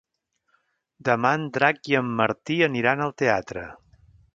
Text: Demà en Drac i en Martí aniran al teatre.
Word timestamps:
Demà 1.09 1.35
en 1.41 1.45
Drac 1.59 1.93
i 1.93 1.99
en 2.03 2.11
Martí 2.23 2.61
aniran 2.71 3.07
al 3.09 3.17
teatre. 3.25 3.69